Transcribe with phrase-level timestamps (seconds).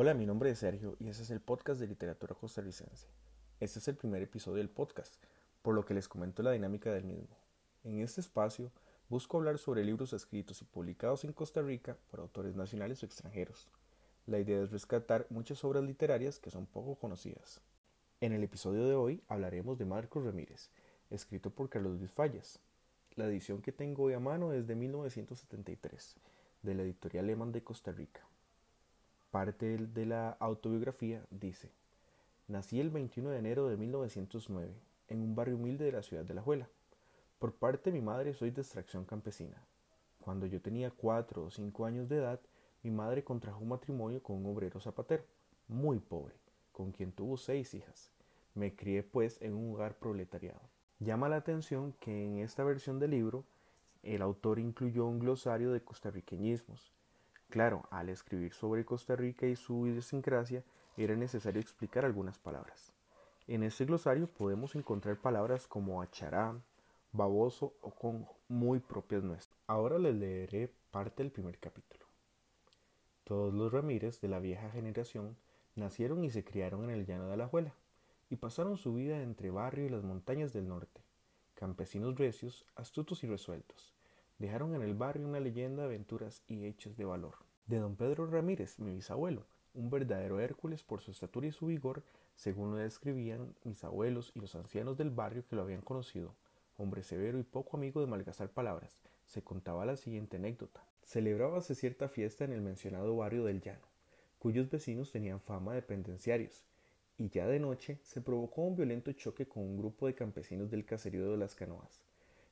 [0.00, 3.08] Hola, mi nombre es Sergio y este es el podcast de literatura costarricense.
[3.58, 5.16] Este es el primer episodio del podcast,
[5.60, 7.36] por lo que les comento la dinámica del mismo.
[7.82, 8.70] En este espacio
[9.08, 13.66] busco hablar sobre libros escritos y publicados en Costa Rica por autores nacionales o extranjeros.
[14.26, 17.60] La idea es rescatar muchas obras literarias que son poco conocidas.
[18.20, 20.70] En el episodio de hoy hablaremos de Marcos Ramírez,
[21.10, 22.60] escrito por Carlos Luis Fallas.
[23.16, 26.14] La edición que tengo hoy a mano es de 1973,
[26.62, 28.28] de la editorial Lehman de Costa Rica.
[29.30, 31.70] Parte de la autobiografía dice,
[32.46, 34.72] Nací el 21 de enero de 1909
[35.08, 36.70] en un barrio humilde de la ciudad de La Juela.
[37.38, 39.62] Por parte de mi madre soy de extracción campesina.
[40.18, 42.40] Cuando yo tenía cuatro o cinco años de edad,
[42.82, 45.24] mi madre contrajo un matrimonio con un obrero zapatero,
[45.66, 46.34] muy pobre,
[46.72, 48.10] con quien tuvo seis hijas.
[48.54, 50.62] Me crié pues en un hogar proletariado.
[51.00, 53.44] Llama la atención que en esta versión del libro
[54.02, 56.92] el autor incluyó un glosario de costarriqueñismos,
[57.50, 60.62] Claro, al escribir sobre Costa Rica y su idiosincrasia
[60.98, 62.92] era necesario explicar algunas palabras.
[63.46, 66.54] En este glosario podemos encontrar palabras como achará,
[67.12, 69.58] baboso o con muy propias nuestras.
[69.66, 72.04] Ahora les leeré parte del primer capítulo.
[73.24, 75.34] Todos los Ramírez de la vieja generación
[75.74, 77.72] nacieron y se criaron en el llano de Alajuela
[78.28, 81.00] y pasaron su vida entre barrio y las montañas del norte,
[81.54, 83.94] campesinos recios, astutos y resueltos,
[84.38, 87.34] dejaron en el barrio una leyenda de aventuras y hechos de valor.
[87.66, 92.02] De don Pedro Ramírez, mi bisabuelo, un verdadero Hércules por su estatura y su vigor,
[92.36, 96.34] según lo describían mis abuelos y los ancianos del barrio que lo habían conocido,
[96.76, 100.82] hombre severo y poco amigo de malgastar palabras, se contaba la siguiente anécdota.
[101.04, 103.86] Celebrábase cierta fiesta en el mencionado barrio del Llano,
[104.38, 106.64] cuyos vecinos tenían fama de pendenciarios,
[107.16, 110.84] y ya de noche se provocó un violento choque con un grupo de campesinos del
[110.84, 112.00] caserío de las canoas.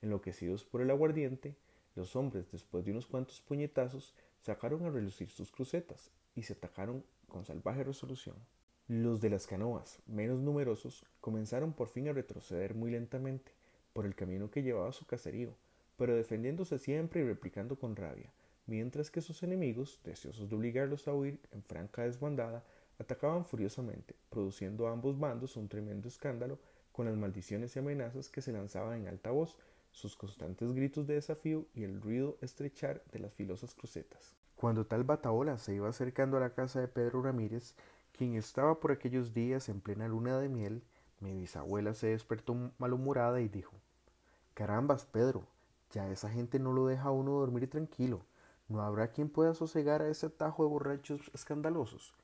[0.00, 1.56] Enloquecidos por el aguardiente,
[1.94, 7.04] los hombres, después de unos cuantos puñetazos, sacaron a relucir sus crucetas y se atacaron
[7.28, 8.36] con salvaje resolución.
[8.88, 13.52] Los de las canoas, menos numerosos, comenzaron por fin a retroceder muy lentamente
[13.92, 15.54] por el camino que llevaba a su caserío,
[15.96, 18.32] pero defendiéndose siempre y replicando con rabia,
[18.66, 22.64] mientras que sus enemigos, deseosos de obligarlos a huir en franca desbandada,
[22.98, 26.58] atacaban furiosamente, produciendo a ambos bandos un tremendo escándalo
[26.92, 29.56] con las maldiciones y amenazas que se lanzaban en alta voz,
[29.92, 34.34] sus constantes gritos de desafío y el ruido estrechar de las filosas crucetas.
[34.56, 37.74] Cuando tal bataola se iba acercando a la casa de Pedro Ramírez,
[38.12, 40.82] quien estaba por aquellos días en plena luna de miel,
[41.20, 43.72] mi bisabuela se despertó malhumorada y dijo
[44.54, 45.46] Carambas, Pedro,
[45.92, 48.22] ya esa gente no lo deja a uno dormir tranquilo.
[48.68, 52.14] ¿No habrá quien pueda sosegar a ese tajo de borrachos escandalosos?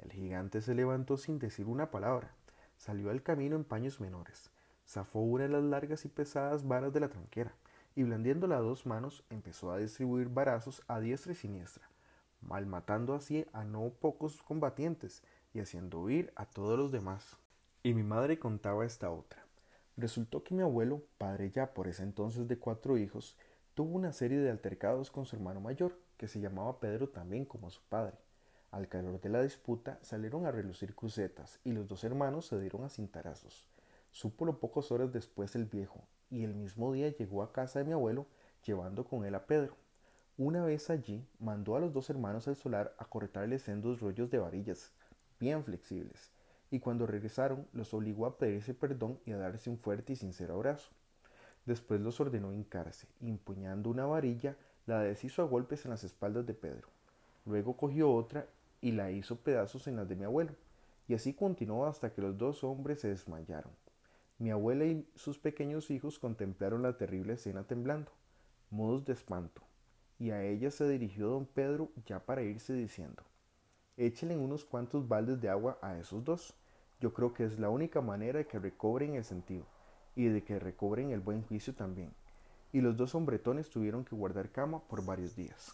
[0.00, 2.34] El gigante se levantó sin decir una palabra,
[2.76, 4.50] salió al camino en paños menores,
[4.92, 7.54] zafó una de las largas y pesadas varas de la tranquera,
[7.94, 11.88] y blandiéndola a dos manos empezó a distribuir varazos a diestra y siniestra,
[12.42, 15.22] mal matando así a no pocos combatientes
[15.54, 17.38] y haciendo huir a todos los demás.
[17.82, 19.44] Y mi madre contaba esta otra.
[19.96, 23.36] Resultó que mi abuelo, padre ya por ese entonces de cuatro hijos,
[23.74, 27.70] tuvo una serie de altercados con su hermano mayor, que se llamaba Pedro también como
[27.70, 28.18] su padre.
[28.70, 32.84] Al calor de la disputa salieron a relucir crucetas y los dos hermanos se dieron
[32.84, 33.66] a cintarazos.
[34.12, 37.92] Súpolo pocas horas después el viejo, y el mismo día llegó a casa de mi
[37.92, 38.26] abuelo
[38.62, 39.74] llevando con él a Pedro.
[40.36, 44.38] Una vez allí, mandó a los dos hermanos al solar a cortarles sendos rollos de
[44.38, 44.92] varillas,
[45.40, 46.30] bien flexibles,
[46.70, 50.54] y cuando regresaron los obligó a pedirse perdón y a darse un fuerte y sincero
[50.54, 50.90] abrazo.
[51.64, 56.44] Después los ordenó hincarse, y empuñando una varilla, la deshizo a golpes en las espaldas
[56.44, 56.88] de Pedro.
[57.46, 58.46] Luego cogió otra
[58.82, 60.52] y la hizo pedazos en las de mi abuelo,
[61.08, 63.72] y así continuó hasta que los dos hombres se desmayaron.
[64.42, 68.10] Mi abuela y sus pequeños hijos contemplaron la terrible escena temblando,
[68.70, 69.62] mudos de espanto,
[70.18, 73.22] y a ella se dirigió don Pedro ya para irse diciendo
[73.96, 76.56] Échenle unos cuantos baldes de agua a esos dos.
[76.98, 79.64] Yo creo que es la única manera de que recobren el sentido,
[80.16, 82.12] y de que recobren el buen juicio también.
[82.72, 85.72] Y los dos hombretones tuvieron que guardar cama por varios días.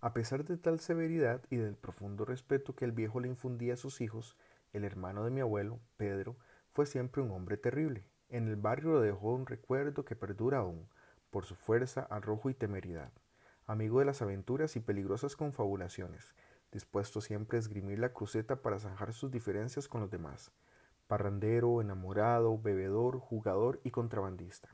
[0.00, 3.78] A pesar de tal severidad y del profundo respeto que el viejo le infundía a
[3.78, 4.36] sus hijos,
[4.72, 6.36] el hermano de mi abuelo, Pedro,
[6.78, 8.04] fue siempre un hombre terrible.
[8.28, 10.88] En el barrio dejó un recuerdo que perdura aún,
[11.32, 13.10] por su fuerza, arrojo y temeridad.
[13.66, 16.36] Amigo de las aventuras y peligrosas confabulaciones,
[16.70, 20.52] dispuesto siempre a esgrimir la cruceta para zanjar sus diferencias con los demás.
[21.08, 24.68] Parrandero, enamorado, bebedor, jugador y contrabandista.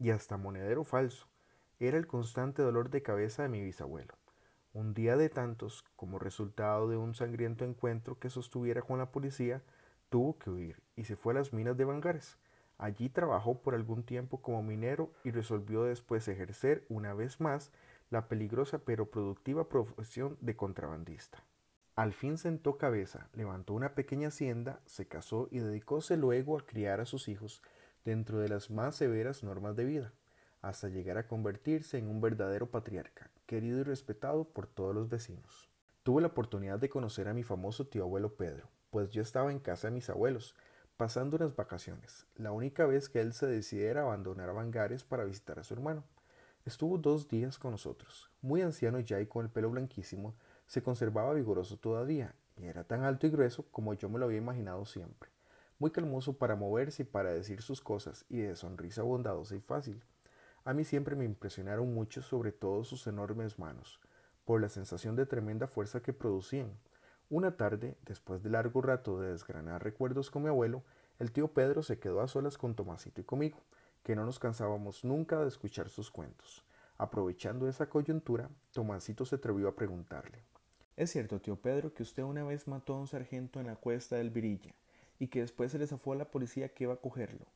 [0.00, 1.28] Y hasta monedero falso.
[1.78, 4.14] Era el constante dolor de cabeza de mi bisabuelo.
[4.72, 9.62] Un día de tantos, como resultado de un sangriento encuentro que sostuviera con la policía,
[10.10, 12.36] tuvo que huir y se fue a las minas de Bangares.
[12.76, 17.72] Allí trabajó por algún tiempo como minero y resolvió después ejercer una vez más
[18.10, 21.42] la peligrosa pero productiva profesión de contrabandista.
[21.94, 27.00] Al fin sentó cabeza, levantó una pequeña hacienda, se casó y dedicóse luego a criar
[27.00, 27.62] a sus hijos
[28.04, 30.12] dentro de las más severas normas de vida,
[30.62, 35.68] hasta llegar a convertirse en un verdadero patriarca, querido y respetado por todos los vecinos.
[36.02, 39.58] Tuve la oportunidad de conocer a mi famoso tío abuelo Pedro, pues yo estaba en
[39.58, 40.54] casa de mis abuelos,
[40.96, 45.64] pasando unas vacaciones, la única vez que él se decidiera abandonar Vangares para visitar a
[45.64, 46.04] su hermano.
[46.66, 48.30] Estuvo dos días con nosotros.
[48.42, 50.34] Muy anciano ya y con el pelo blanquísimo,
[50.66, 54.38] se conservaba vigoroso todavía, y era tan alto y grueso como yo me lo había
[54.38, 55.30] imaginado siempre.
[55.78, 60.02] Muy calmoso para moverse y para decir sus cosas, y de sonrisa bondadosa y fácil.
[60.64, 63.98] A mí siempre me impresionaron mucho sobre todo sus enormes manos,
[64.44, 66.76] por la sensación de tremenda fuerza que producían.
[67.30, 70.82] Una tarde, después de largo rato de desgranar recuerdos con mi abuelo,
[71.20, 73.58] el tío Pedro se quedó a solas con Tomasito y conmigo,
[74.02, 76.64] que no nos cansábamos nunca de escuchar sus cuentos.
[76.98, 80.42] Aprovechando esa coyuntura, Tomasito se atrevió a preguntarle.
[80.96, 84.16] Es cierto, tío Pedro, que usted una vez mató a un sargento en la cuesta
[84.16, 84.74] del Virilla
[85.20, 87.46] y que después se le zafó a la policía que iba a cogerlo.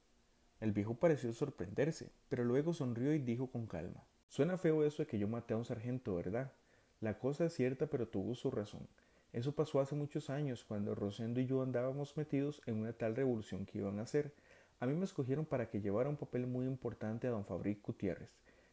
[0.60, 4.04] El viejo pareció sorprenderse, pero luego sonrió y dijo con calma.
[4.28, 6.52] Suena feo eso de que yo maté a un sargento, ¿verdad?
[7.00, 8.86] La cosa es cierta, pero tuvo su razón.
[9.34, 13.66] Eso pasó hace muchos años, cuando Rosendo y yo andábamos metidos en una tal revolución
[13.66, 14.32] que iban a hacer.
[14.78, 18.30] A mí me escogieron para que llevara un papel muy importante a don Fabric Gutiérrez,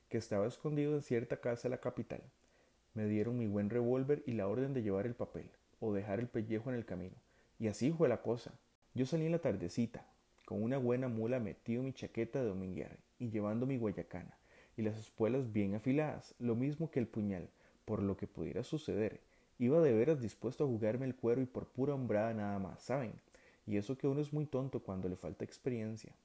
[0.07, 2.21] que estaba escondido en cierta casa de la capital.
[2.93, 5.49] Me dieron mi buen revólver y la orden de llevar el papel,
[5.79, 7.15] o dejar el pellejo en el camino.
[7.57, 8.51] Y así fue la cosa.
[8.93, 10.05] Yo salí en la tardecita,
[10.45, 14.37] con una buena mula metido en mi chaqueta de dominguear y llevando mi guayacana,
[14.77, 17.49] y las espuelas bien afiladas, lo mismo que el puñal,
[17.83, 19.30] por lo que pudiera suceder.
[19.61, 23.13] Iba de veras dispuesto a jugarme el cuero y por pura hombrada nada más, ¿saben?
[23.67, 26.15] Y eso que uno es muy tonto cuando le falta experiencia.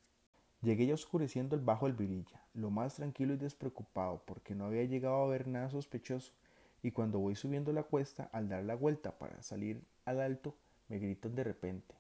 [0.63, 4.85] Llegué ya oscureciendo el bajo del virilla, lo más tranquilo y despreocupado, porque no había
[4.85, 6.33] llegado a ver nada sospechoso,
[6.83, 10.55] y cuando voy subiendo la cuesta, al dar la vuelta para salir al alto,
[10.89, 11.95] me gritan de repente.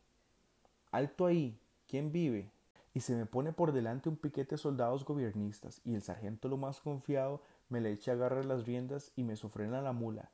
[0.90, 2.50] Alto ahí, ¿quién vive?
[2.94, 6.56] Y se me pone por delante un piquete de soldados gobiernistas, y el sargento lo
[6.56, 10.30] más confiado me le echa a agarrar las riendas y me sofrena la mula.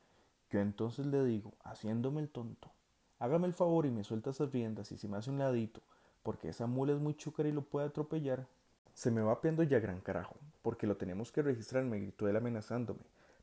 [0.53, 2.71] Yo entonces le digo, haciéndome el tonto,
[3.19, 5.81] hágame el favor y me suelta esas riendas y se me hace un ladito,
[6.23, 8.47] porque esa mula es muy chúcara y lo puede atropellar.
[8.93, 12.37] Se me va piando ya gran carajo, porque lo tenemos que registrar, me gritó él
[12.37, 13.01] amenazándome.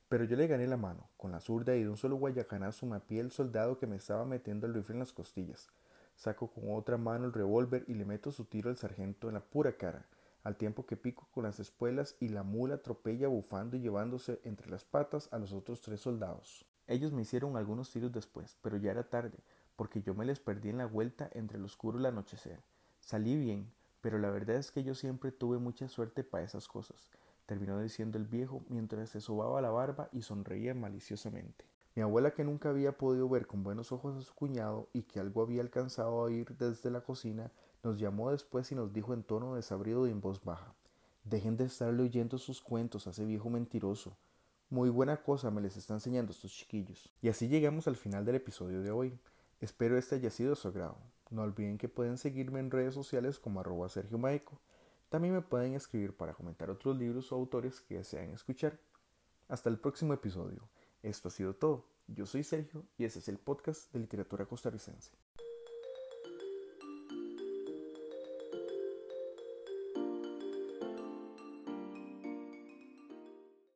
[0.08, 3.22] Pero yo le gané la mano, con la zurda y de un solo guayacanazo mapié
[3.22, 5.68] el soldado que me estaba metiendo el rifle en las costillas.
[6.16, 9.42] Saco con otra mano el revólver y le meto su tiro al sargento en la
[9.42, 10.06] pura cara,
[10.44, 14.70] al tiempo que pico con las espuelas y la mula atropella bufando y llevándose entre
[14.70, 16.69] las patas a los otros tres soldados.
[16.90, 19.38] Ellos me hicieron algunos tiros después, pero ya era tarde,
[19.78, 22.60] porque yo me les perdí en la vuelta entre el oscuro y el anochecer.
[23.00, 23.72] Salí bien,
[24.02, 27.10] pero la verdad es que yo siempre tuve mucha suerte para esas cosas
[27.50, 31.66] terminó diciendo el viejo mientras se sobaba la barba y sonreía maliciosamente.
[31.96, 35.20] Mi abuela, que nunca había podido ver con buenos ojos a su cuñado y que
[35.20, 37.52] algo había alcanzado a oír desde la cocina,
[37.82, 40.76] nos llamó después y nos dijo en tono desabrido y en voz baja
[41.24, 44.16] Dejen de estarle oyendo sus cuentos a ese viejo mentiroso.
[44.72, 47.12] Muy buena cosa me les está enseñando estos chiquillos.
[47.24, 49.20] Y así llegamos al final del episodio de hoy.
[49.62, 50.96] Espero este haya sido de su agrado.
[51.32, 54.62] No olviden que pueden seguirme en redes sociales como arroba Sergio Maico.
[55.10, 58.80] También me pueden escribir para comentar otros libros o autores que desean escuchar.
[59.48, 60.70] Hasta el próximo episodio.
[61.02, 61.88] Esto ha sido todo.
[62.06, 65.12] Yo soy Sergio y este es el podcast de literatura costarricense.